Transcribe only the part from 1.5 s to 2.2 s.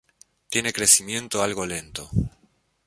lento.